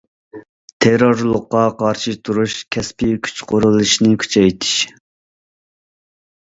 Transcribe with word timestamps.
تېررورلۇققا 0.85 1.61
قارشى 1.83 2.15
تۇرۇش 2.29 2.57
كەسپىي 2.77 3.15
كۈچ 3.29 3.45
قۇرۇلۇشىنى 3.53 4.13
كۈچەيتىش. 4.25 4.77